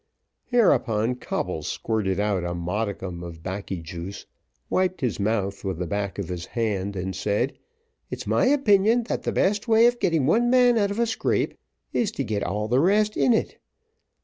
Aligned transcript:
Hereupon 0.45 1.13
Coble 1.13 1.61
squirted 1.61 2.19
out 2.19 2.43
a 2.43 2.55
modicum 2.55 3.21
of 3.21 3.43
'baccy 3.43 3.83
juice, 3.83 4.25
wiped 4.67 5.01
his 5.01 5.19
mouth 5.19 5.63
with 5.63 5.77
the 5.77 5.85
back 5.85 6.17
of 6.17 6.27
his 6.27 6.47
hand, 6.47 6.95
and 6.95 7.15
said, 7.15 7.59
"It's 8.09 8.25
my 8.25 8.47
opinion, 8.47 9.03
that 9.03 9.21
the 9.21 9.31
best 9.31 9.67
way 9.67 9.85
of 9.85 9.99
getting 9.99 10.25
one 10.25 10.49
man 10.49 10.79
out 10.79 10.89
of 10.89 10.97
a 10.97 11.05
scrape, 11.05 11.55
is 11.93 12.09
to 12.13 12.23
get 12.23 12.41
all 12.41 12.67
the 12.67 12.79
rest 12.79 13.15
in 13.15 13.31
it. 13.31 13.59